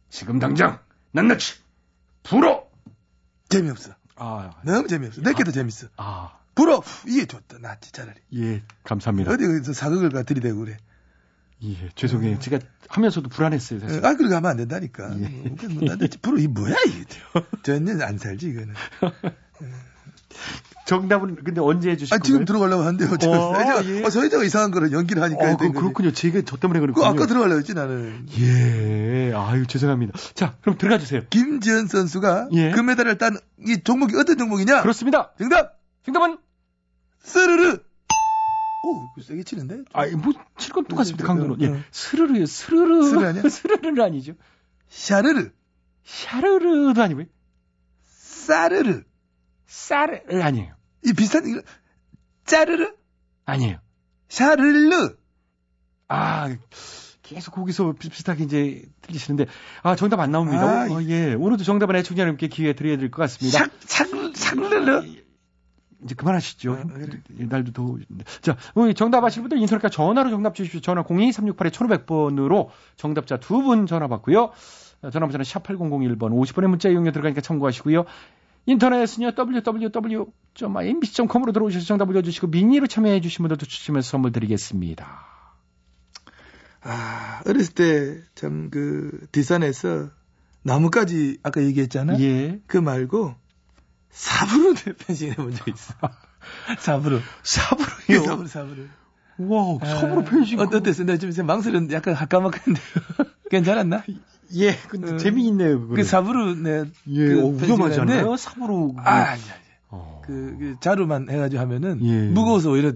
[0.10, 0.80] 지금 당장
[1.12, 1.56] 낱낱이
[2.21, 2.69] 불어.
[3.49, 3.95] 재미없어.
[4.15, 5.21] 아, 너무 재미없어.
[5.21, 5.88] 내게 더 재밌어.
[5.97, 6.84] 아, 불어!
[7.08, 7.58] 이게 좋다.
[7.60, 8.19] 낫지 차라리.
[8.36, 9.32] 예, 감사합니다.
[9.32, 10.78] 어디 서 사극을 가 들이대고 그래.
[11.63, 12.39] 예, 죄송해요.
[12.39, 14.05] 제가 하면서도 불안했어요, 사실.
[14.05, 15.09] 아, 그렇게 하면 안 된다니까.
[15.19, 15.27] 예.
[15.27, 17.05] 뭐, 뭐, 나한테 불어, 이 뭐야, 이게.
[17.63, 18.73] 전혀 안 살지, 이거는.
[20.85, 22.45] 정답은 근데 언제 해주실 아, 지금 건가요?
[22.45, 23.17] 들어가려고 하는데요.
[23.17, 24.03] 저, 어, 서희자가, 예.
[24.03, 25.53] 어, 서희자가 이상한 거를 연기를 하니까.
[25.53, 25.79] 어, 된 그.
[25.79, 26.11] 그렇군요.
[26.11, 27.07] 제가 저 때문에 그 그렇군요.
[27.07, 28.27] 아까 들어가려고 했지, 나는.
[28.37, 30.13] 예, 아유, 죄송합니다.
[30.35, 31.21] 자, 그럼 들어가 주세요.
[31.29, 32.71] 김지현 선수가 예.
[32.71, 33.37] 금메달을 딴
[33.67, 34.81] 이 종목이 어떤 종목이냐?
[34.83, 35.31] 그렇습니다.
[35.39, 35.79] 정답!
[36.05, 36.37] 정답은,
[37.23, 37.79] 스르르!
[38.85, 39.83] 오, 이거 세게 치는데?
[39.93, 41.59] 아, 뭐, 칠 건 똑같습니다, 어, 강도는.
[41.61, 41.79] 예, 어.
[41.91, 43.03] 스르르요, 스르르.
[43.09, 43.49] 스르르 아니야?
[43.49, 44.33] 스르르는 아니죠.
[44.89, 45.49] 샤르르!
[46.03, 47.25] 샤르르도 아니고요.
[48.05, 49.01] 사르르!
[49.65, 50.75] 사르르 아니에요.
[51.03, 51.61] 이 비슷한, 이거,
[52.45, 52.93] 짜르르?
[53.45, 53.79] 아니에요.
[54.29, 55.15] 샤르르!
[56.07, 56.55] 아,
[57.23, 59.47] 계속 거기서 비슷하게 이제 들리시는데,
[59.81, 60.83] 아, 정답 안 나옵니다.
[60.83, 61.33] 아, 어, 예.
[61.33, 63.65] 오늘도 정답은 애청자 여러분께 기회 드려야 될 것 같습니다.
[63.65, 65.24] 샥, 샥, 샥르르!
[66.03, 66.73] 이제 그만하시죠.
[66.73, 67.19] 아, 그래.
[67.29, 68.25] 날도 더우신데.
[68.41, 70.81] 자, 오늘 정답 아시는 분들 인터넷과 전화로 정답 주십시오.
[70.81, 74.51] 전화 02-368-1500번으로 정답자 두 분 전화 받고요.
[75.01, 78.05] 어, 전화 번호는 샵8001번 50번의 문자 이용료 들어가니까 참고하시고요.
[78.67, 79.31] 인터넷은요,
[80.58, 85.08] www.mbc.com으로 들어오셔서 정답 올려주시고, 미니로 참여해 주신 분들도 추첨해서 선물 드리겠습니다.
[86.81, 90.10] 아, 어렸을 때, 참, 그, 뒷산에서,
[90.63, 92.19] 나무까지, 아까 얘기했잖아?
[92.19, 92.60] 예.
[92.67, 93.36] 그 말고,
[94.15, 94.73] 삽으로
[95.06, 95.93] 펜싱 해본 적 있어.
[96.80, 97.19] 삽으로.
[97.43, 98.23] 삽으로요?
[98.25, 98.84] 삽으로, 삽으로.
[99.38, 100.60] 와, 삽으로 펜싱.
[100.60, 101.04] 어땠어?
[101.04, 102.80] 내가 좀 이제 망설은 약간 가까막한데.
[103.51, 104.04] 괜찮았나?
[104.56, 105.95] 예, 근데 어, 재미있네요, 그거.
[105.95, 108.17] 그 삽으로 내 예, 그 어, 펜싱을 위험하잖아요.
[108.19, 108.95] 하는데 삽으로.
[108.99, 109.62] 아, 아니, 아니.
[109.89, 110.21] 어.
[110.25, 112.28] 그, 그 자루만 해가지고 하면은 예.
[112.30, 112.93] 무거워서 오히려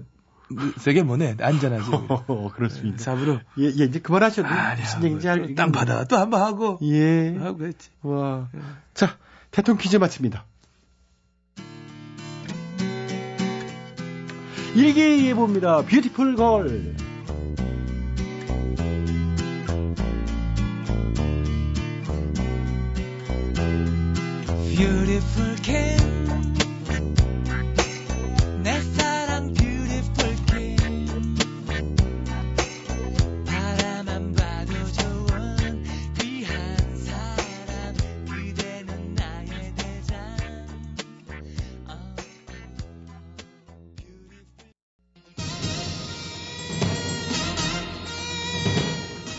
[0.78, 1.36] 세게 못해.
[1.40, 1.90] 안전하지.
[2.08, 2.98] 어, 그렇습니다.
[2.98, 3.40] 삽으로.
[3.58, 4.76] 예, 예, 이제 그만하셔도 아니야.
[4.84, 6.78] 무슨 얘기인지 알, 땅 받아 또 한 번 하고.
[6.82, 7.36] 예.
[7.36, 7.90] 하고 그랬지.
[8.02, 8.48] 와.
[8.94, 9.16] 자,
[9.50, 10.46] 대통령 퀴즈 마칩니다.
[14.74, 15.82] 일기예보입니다.
[15.82, 16.94] 뷰티풀 걸.
[24.76, 26.19] Beautiful Kim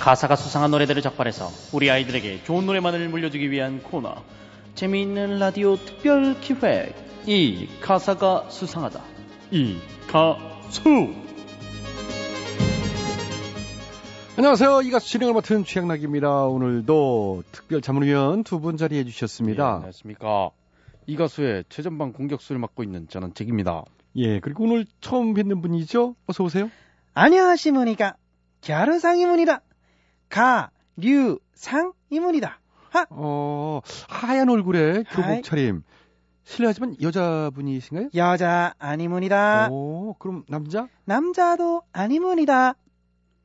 [0.01, 4.15] 가사가 수상한 노래들을 적발해서 우리 아이들에게 좋은 노래만을 물려주기 위한 코너
[4.73, 6.95] 재미있는 라디오 특별 기획
[7.27, 8.99] 이 가사가 수상하다
[9.51, 11.13] 이 가수
[14.37, 14.81] 안녕하세요.
[14.81, 16.45] 이 가수 진행을 맡은 최양락입니다.
[16.45, 19.63] 오늘도 특별 자문위원 두 분 자리해 주셨습니다.
[19.63, 20.49] 예, 안녕하십니까
[21.05, 23.83] 이 가수의 최전방 공격수를 맡고 있는 저는 잭입니다
[24.15, 26.15] 예, 그리고 오늘 처음 뵙는 분이죠?
[26.25, 26.71] 어서 오세요.
[27.13, 28.15] 안녕하시모니까
[28.65, 29.61] 갸르상이문이다.
[30.31, 32.59] 가류상이문이다.
[33.11, 35.43] 어, 하얀 얼굴에 교복.
[35.43, 35.83] 차림.
[36.43, 38.09] 실례하지만 여자분이신가요?
[38.15, 39.69] 여자 아니문이다.
[39.71, 40.87] 오, 그럼 남자?
[41.05, 42.73] 남자도 아니문이다.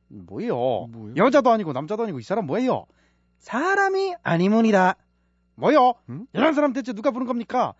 [0.09, 0.55] 뭐예요
[0.89, 1.13] 뭐요?
[1.17, 2.85] 여자도 아니고 남자도 아니고 이 사람 뭐예요
[3.39, 4.95] 사람이 아니문이다.
[5.55, 6.27] 뭐요 음?
[6.33, 7.73] 이런 사람 대체 누가 부른 겁니까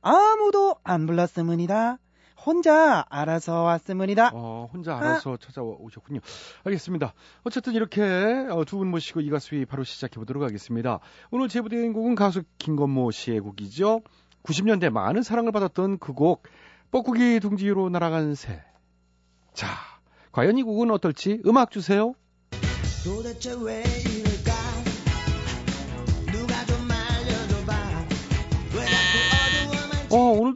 [0.00, 1.98] 아무도 안 불렀으문이다.
[2.36, 4.30] 혼자 알아서 왔으문이다.
[4.34, 6.20] 어, 혼자 알아서 찾아오셨군요.
[6.64, 7.14] 알겠습니다.
[7.44, 11.00] 어쨌든 이렇게 어, 두분 모시고 이 가수위 바로 시작해 보도록 하겠습니다.
[11.30, 14.02] 오늘 제보된 곡은 가수 김건모 씨의 곡이죠.
[14.42, 16.42] 90년대 많은 사랑을 받았던 그 곡,
[16.90, 18.62] 뻐꾸기 둥지로 날아간 새.
[19.54, 19.68] 자,
[20.32, 22.14] 과연 이 곡은 어떨지 음악 주세요.
[23.04, 24.33] 도대체 왜 이럴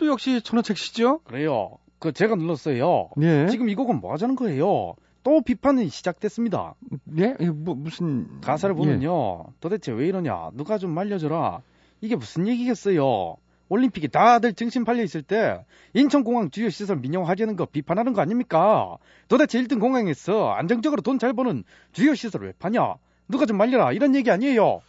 [0.09, 1.21] 역시 천원책 씨죠?
[1.25, 3.49] 그래요 그 제가 눌렀어요 네.
[3.49, 4.95] 지금 이 곡은 뭐 하자는 거예요
[5.25, 7.35] 또 비판이 시작됐습니다 네?
[7.41, 8.41] 이거 뭐, 무슨.
[8.41, 8.77] 가사를 예.
[8.77, 9.45] 보면요.
[9.61, 10.51] 도대체 왜 이러냐.
[10.55, 11.61] 누가 좀 말려줘라.
[12.01, 13.37] 이게 무슨 얘기겠어요.
[13.69, 18.97] 올림픽이 다들 정신 팔려 있을 때 인천공항 주요 시설 민영화하려는 거 비판하는 거 아닙니까?
[19.29, 22.95] 도대체 1등 공항에서 안정적으로 돈 잘 버는 주요 시설 왜 파냐?
[23.29, 23.93] 누가 좀 말려라.
[23.93, 24.81] 이런 얘기 아니에요.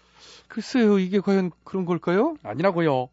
[0.48, 2.36] 글쎄요, 이게 과연 그런 걸까요?
[2.44, 3.10] 아니라고요.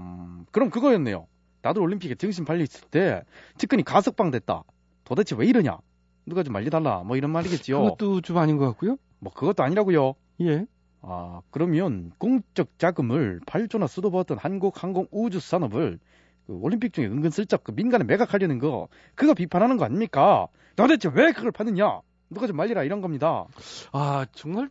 [0.00, 1.26] 음, 그럼 그거였네요.
[1.62, 3.22] 다들 올림픽에 정신 팔려 있을 때
[3.58, 4.64] 측근이 가석방 됐다.
[5.04, 5.78] 도대체 왜 이러냐?
[6.26, 7.02] 누가 좀 말려달라.
[7.04, 7.82] 뭐 이런 말이겠지요.
[7.82, 8.96] 그것도 좀 아닌 것 같고요.
[9.18, 10.14] 뭐 그것도 아니라고요.
[10.42, 10.66] 예.
[11.02, 15.98] 아, 그러면 공적 자금을 8조나 쏟아부었던 한국 항공 우주 산업을
[16.46, 20.46] 그 올림픽 중에 은근슬쩍 그 민간에 매각하려는 거 그거 비판하는 거 아닙니까?
[20.76, 22.00] 도대체 왜 그걸 파느냐?
[22.28, 23.46] 누가 좀 말리라 이런 겁니다.
[23.92, 24.68] 아, 정말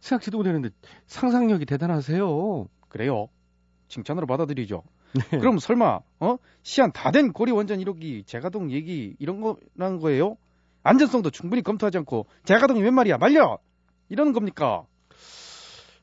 [0.00, 0.70] 생각지도 못했는데
[1.06, 2.66] 상상력이 대단하세요.
[2.88, 3.28] 그래요.
[3.88, 4.82] 칭찬으로 받아들이죠.
[5.30, 5.38] 네.
[5.38, 10.36] 그럼 설마 어 시한 다 된 고리 원전 1호기 재가동 얘기 이런 거라는 거예요?
[10.82, 13.58] 안전성도 충분히 검토하지 않고 재가동이 웬 말이야 말려
[14.08, 14.84] 이러는 겁니까?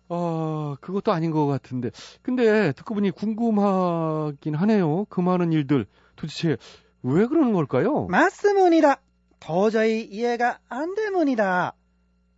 [0.10, 1.90] 아, 그것도 아닌 것 같은데.
[2.22, 5.06] 근데 듣고 보니 궁금하긴 하네요.
[5.10, 5.86] 그 많은 일들.
[6.16, 6.58] 도대체
[7.02, 8.06] 왜 그러는 걸까요?
[8.08, 9.00] 맞으문이다.
[9.40, 11.74] 도저히 이해가 안 되문이다.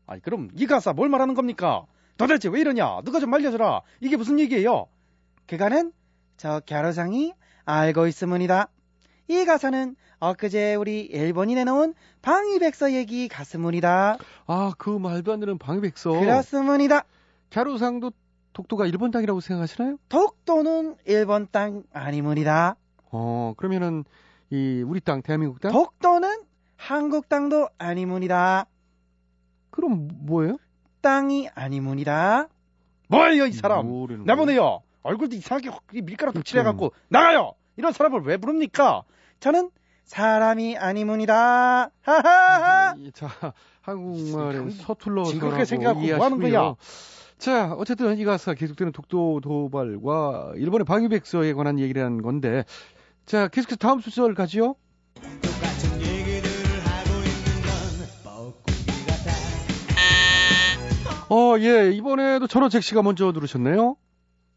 [0.08, 1.86] 아니 그럼 이 가사 뭘 말하는 겁니까?
[2.18, 3.02] 도대체 왜 이러냐?
[3.04, 3.82] 누가 좀 말려줘라.
[4.00, 4.88] 이게 무슨 얘기예요?
[5.48, 5.92] 그거는
[6.38, 7.34] 저 갸루상이
[7.66, 8.68] 알고 있으문이다.
[9.28, 14.18] 이 가사는 엊그제 우리 일본이 내놓은 방위백서 얘기 가스문이다.
[14.48, 16.12] 아, 그 말도 안 되는 방위백서.
[16.12, 17.06] 그렇습니다.
[17.52, 18.12] 갸루상도
[18.54, 19.98] 독도가 일본 땅이라고 생각하시나요?
[20.10, 22.76] 독도는 일본 땅 아니문이다.
[23.12, 24.04] 어, 그러면은
[24.50, 25.72] 이 우리 땅 대한민국 땅?
[25.72, 26.44] 독도는
[26.78, 28.66] 한국 땅도 아니문이다.
[29.72, 30.58] 그럼 뭐예요?
[31.02, 32.48] 땅이 아니문이다.
[33.10, 33.86] 뭐예요 이 사람?
[34.26, 34.82] 내보내요.
[35.06, 37.54] 얼굴도 이상하게 확 밀가루 칠해갖고 나가요.
[37.78, 39.04] 이런 사람을 왜 부릅니까?
[39.40, 39.70] 저는
[40.06, 41.92] 사람이 아니문이다.
[42.02, 42.96] 하하하.
[42.98, 43.28] 이- 자,
[43.82, 46.76] 한국말에 참 서툴러서 징그럽게 생각하고 뭐 하는 거야?
[47.38, 52.64] 자, 어쨌든 이 가사 계속되는 독도 도발과 일본의 방위백서에 관한 얘기라는 건데,
[53.26, 54.76] 자, 계속해서 다음 순서를 가지요.
[61.30, 63.96] 어, 예, 이번에도 전원책 씨가 먼저 들으셨네요.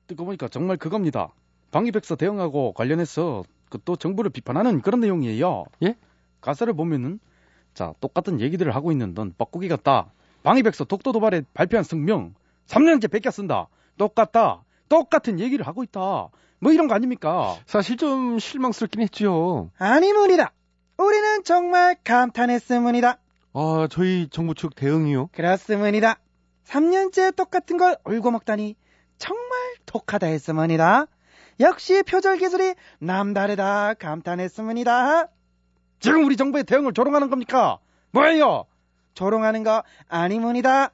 [0.09, 1.29] 듣고 보니까 정말 그겁니다.
[1.71, 5.65] 방위백서 대응하고 관련해서 그 또 정부를 비판하는 그런 내용이에요.
[5.83, 5.95] 예?
[6.41, 7.21] 가사를 보면은
[7.75, 10.11] 자 똑같은 얘기들을 하고 있는 넌 뻐꾸기 같다.
[10.43, 12.35] 방위백서 독도 도발에 발표한 성명
[12.67, 13.69] 3년째 베껴 쓴다.
[13.99, 14.65] 똑같다.
[14.89, 16.01] 똑같은 얘기를 하고 있다.
[16.61, 17.57] 뭐 이런 거 아닙니까?
[17.67, 19.71] 사실 좀 실망스럽긴 했죠.
[19.79, 20.51] 아니문이다.
[20.97, 23.19] 우리는 정말 감탄했으문이다.
[23.53, 25.29] 아, 저희 정부 측 대응이요.
[25.33, 26.19] 그렇습니다.
[26.65, 28.77] 3년째 똑같은 걸 울고 먹다니
[29.19, 31.07] 정말 독하다 했으문이다.
[31.61, 35.29] 역시 표절 기술이 남다르다 감탄했으문이다.
[36.01, 37.79] 지금 우리 정부의 대응을 조롱하는 겁니까?
[38.13, 38.65] 뭐예요?
[39.15, 40.93] 조롱하는 거 아니문이다.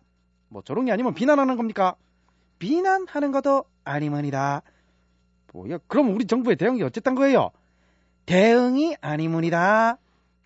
[0.49, 1.97] 뭐 조롱이 아니면 비난하는 겁니까?
[2.59, 4.63] 비난하는 것도 아니문이다.
[5.53, 5.79] 뭐야?
[5.87, 7.51] 그럼 우리 정부의 대응이 어쨌단 거예요?
[8.27, 9.99] 대응이 아니문이다.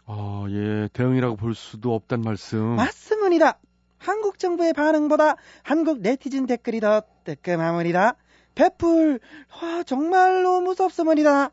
[0.06, 2.58] 아, 예, 대응이라고 볼 수도 없단 말씀.
[2.76, 3.58] 맞습니다.
[3.98, 8.14] 한국 정부의 반응보다 한국 네티즌 댓글이 더 뜨끔하문이다.
[8.54, 9.20] 배풀,
[9.62, 11.50] 와, 정말로 무섭습니다.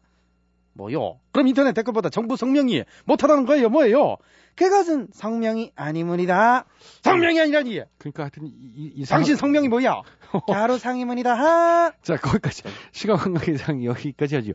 [0.74, 1.20] 뭐요?
[1.32, 3.70] 그럼 인터넷 댓글보다 정부 성명이 못하다는 거예요?
[3.70, 4.18] 뭐예요?
[4.56, 6.66] 그것은 성명이 아니문이다.
[7.04, 7.82] 성명이 아니라니!
[7.98, 10.02] 그러니까 하여튼 이, 이 당신 성명이 뭐야?
[10.48, 11.34] 가로 상이문이다.
[11.34, 11.92] 하.
[12.02, 12.64] 자, 거기까지.
[12.92, 14.52] 시간 관계상 여기까지 하죠.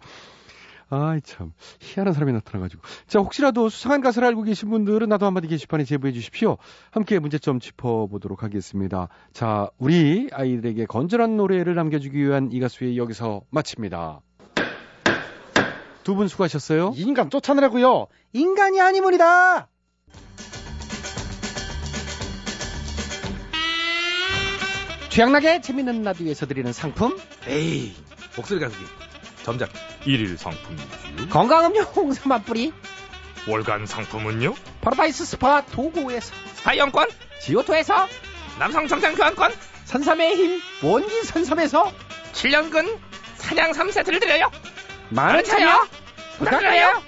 [0.91, 1.53] 아이, 참.
[1.81, 2.83] 희한한 사람이 나타나가지고.
[3.07, 6.59] 자, 혹시라도 수상한 가사를 알고 계신 분들은 나도 한마디 게시판에 제보해 주십시오.
[6.91, 9.09] 함께 문제점 짚어보도록 하겠습니다.
[9.33, 14.21] 자, 우리 아이들에게 건전한 노래를 남겨주기 위한 이 가수의 여기서 마칩니다.
[16.03, 16.95] 두 분 수고하셨어요.
[16.97, 18.09] 이 인간 쫓아내라고요.
[18.33, 19.69] 인간이 아니문이다.
[25.11, 27.17] 취향나게 재밌는 라디오에서 드리는 상품.
[27.47, 27.93] 에이,
[28.37, 28.85] 목소리 가수기.
[29.43, 29.71] 점작.
[30.07, 31.29] 일일 상품이지요.
[31.31, 32.73] 건강음료 홍삼한 뿌리.
[33.49, 34.55] 월간 상품은요?
[34.83, 36.35] 파라다이스 스파 도고에서.
[36.57, 37.09] 스파이용권,
[37.41, 38.07] 지오토에서.
[38.59, 39.53] 남성 정장 교환권,
[39.85, 40.61] 산삼의 힘.
[40.83, 41.93] 원기 산삼에서.
[42.33, 42.99] 7년근
[43.37, 44.51] 사냥 3세트를 드려요.
[45.11, 45.87] 많은 참여
[46.39, 47.03] 부탁드려요.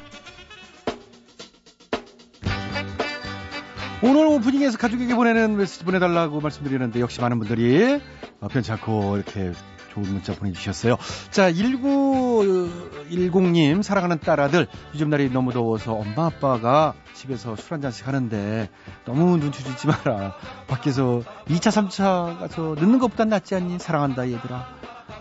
[4.05, 8.01] 오늘 오프닝에서 가족에게 보내는 메시지 보내달라고 말씀드리는데 역시 많은 분들이
[8.41, 9.53] 어, 편치 않고 이렇게
[9.93, 10.97] 좋은 문자 보내주셨어요.
[11.31, 18.71] 자, 1910님, 사랑하는 딸아들, 요즘 날이 너무 더워서 엄마 아빠가 집에서 술 한잔씩 하는데
[19.05, 20.35] 너무 눈치 주지 마라.
[20.69, 23.79] 밖에서 2차, 3차 가서 늦는 것보단 낫지 않니?
[23.79, 24.67] 사랑한다, 얘들아.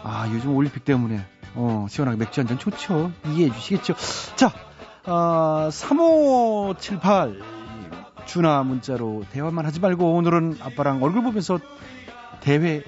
[0.04, 3.12] 아, 요즘 올림픽 때문에, 어, 시원하게 맥주 한 잔 좋죠.
[3.28, 3.94] 이해해 주시겠죠.
[4.36, 4.52] 자,
[5.06, 7.62] 아, 3578.
[8.26, 11.60] 준아 문자로 대화만 하지 말고 오늘은 아빠랑 얼굴 보면서
[12.40, 12.84] 대회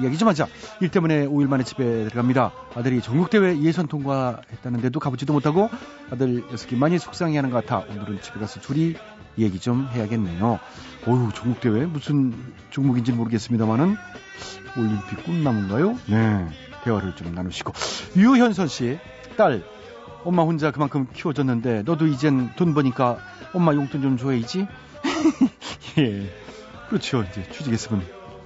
[0.00, 0.46] 이야기 좀 하자.
[0.80, 2.52] 일 때문에 5일 만에 집에 들어갑니다.
[2.74, 5.70] 아들이 전국대회 예선 통과했다는데도 가보지도 못하고
[6.10, 7.84] 아들 녀석이 많이 속상해하는 것 같아.
[7.90, 8.94] 오늘은 집에 가서 둘이
[9.38, 10.58] 얘기 좀 해야겠네요.
[11.06, 12.34] 어휴, 전국대회 무슨
[12.70, 13.96] 종목인지 모르겠습니다만은
[14.76, 15.98] 올림픽 꿈나무인가요?
[16.06, 16.48] 네,
[16.84, 17.72] 대화를 좀 나누시고
[18.16, 18.98] 유현선 씨
[19.36, 19.62] 딸.
[20.24, 23.18] 엄마 혼자 그만큼 키워줬는데 너도 이젠 돈 버니까
[23.54, 24.66] 엄마 용돈 좀 줘야지.
[25.98, 26.30] 예.
[26.88, 27.24] 그렇죠.
[27.30, 28.02] 이제 취직했으면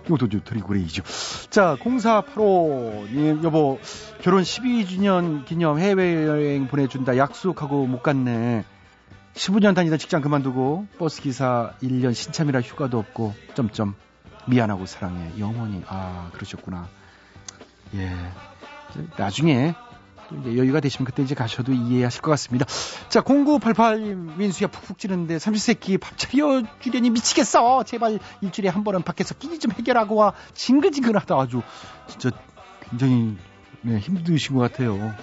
[0.08, 1.02] 용돈 좀 드리고 그래야죠.
[1.50, 3.78] 자, 0485님, 여보,
[4.20, 8.64] 결혼 12주년 기념 해외여행 보내준다 약속하고 못 갔네.
[9.34, 13.94] 15년 다니던 직장 그만두고 버스기사 1년 신참이라 휴가도 없고, 점점.
[14.46, 15.30] 미안하고 사랑해.
[15.38, 15.82] 영원히.
[15.86, 16.88] 아, 그러셨구나.
[17.94, 18.10] 예.
[19.16, 19.76] 나중에 또
[20.40, 22.66] 이제 여유가 되시면 그때 이제 가셔도 이해하실 것 같습니다.
[23.08, 27.84] 자, 0988님, 민수야 푹푹 찌는데 30세끼 밥 차려주려니 미치겠어.
[27.84, 30.32] 제발 일주일에 한 번은 밖에서 끼니 좀 해결하고 와.
[30.54, 31.62] 징글징글하다 아주.
[32.06, 32.30] 진짜
[32.88, 33.36] 굉장히
[33.82, 35.14] 네, 힘드신 것 같아요.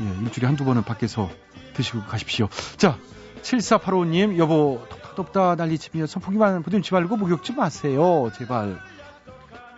[0.00, 1.30] 예, 일주일에 한두 번은 밖에서
[1.74, 2.48] 드시고 가십시오.
[2.76, 2.98] 자,
[3.42, 8.30] 7485님, 여보, 덥다 덥다 난리치며 선풍기만 부듬지 말고 목욕 좀 하세요.
[8.36, 8.78] 제발.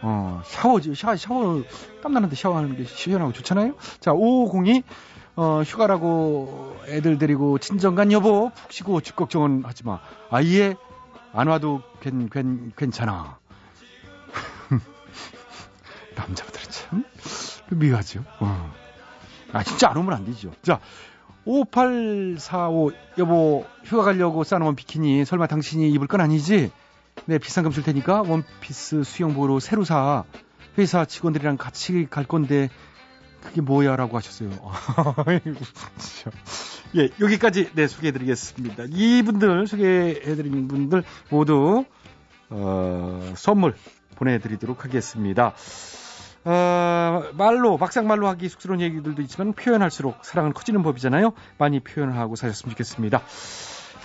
[0.02, 1.64] 어, 샤워, 샤워, 샤워,
[2.02, 3.74] 땀나는데 샤워하는 게 시원하고 좋잖아요?
[4.00, 4.82] 자, 5502,
[5.37, 10.00] 어, 휴가라고 애들 데리고 친정간 여보, 푹 쉬고 집 걱정은 하지 마.
[10.30, 10.76] 아예
[11.32, 13.38] 안 와도 괜, 괜, 괜찮아.
[16.16, 17.04] 남자분들은 참
[17.70, 18.24] 미워하죠.
[18.40, 18.72] 어.
[19.52, 20.52] 아, 진짜 안 오면 안 되죠.
[20.62, 20.80] 자,
[21.44, 26.70] 5845, 여보, 휴가 가려고 싸놓은 비키니, 설마 당신이 입을 건 아니지?
[27.26, 30.24] 네, 비싼 줄 테니까 원피스 수영복으로 새로 사.
[30.78, 32.70] 회사 직원들이랑 같이 갈 건데
[33.42, 34.50] 그게 뭐야 라고 하셨어요.
[36.96, 38.85] 예, 여기까지 네, 소개해 드리겠습니다.
[38.88, 41.85] 이분들, 소개해 드린 분들 모두,
[42.50, 43.74] 어, 선물
[44.16, 45.54] 보내드리도록 하겠습니다.
[46.44, 51.32] 어, 말로, 막상 말로 하기 쑥스러운 얘기들도 있지만 표현할수록 사랑은 커지는 법이잖아요.
[51.59, 53.22] 많이 표현을 하고 사셨으면 좋겠습니다.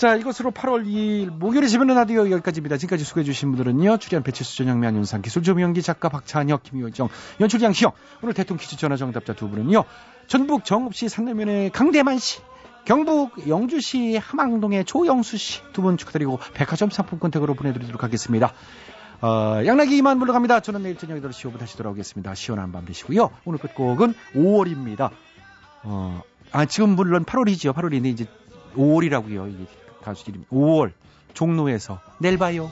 [0.04, 2.76] 자, 이것으로 8월 2일 목요일에 재밌는 라디오 여기까지입니다.
[2.76, 4.00] 지금까지 수고해주신 분들은요.
[4.00, 7.08] 출연 배치수 전영미 안윤상 기술 조명기 작가 박찬혁 김효정
[7.40, 9.86] 연출 양시영 오늘 대통령 퀴즈 전화 정답자 두 분은요.
[10.28, 12.42] 전북 정읍시 산내면의 강대만 씨
[12.84, 18.52] 경북 영주시 함항동의 조영수 씨 두 분 축하드리고 백화점 상품권 댁으로 보내드리도록 하겠습니다.
[19.22, 20.60] 어, 양락이 이만 물러갑니다.
[20.60, 22.36] 저는 내일 저녁 8시 5분 다시 돌아오겠습니다.
[22.36, 23.30] 시원한 밤 되시고요.
[23.46, 25.12] 오늘 끝곡은 5월입니다.
[25.84, 27.74] 어, 아, 지금 물론 8월이죠.
[27.74, 28.26] 8월인데 이제
[28.76, 29.50] 5월이라고요.
[29.50, 29.66] 이게
[30.04, 30.92] 가수 이름이 5월
[31.34, 32.70] 종로에서 내일 봐요.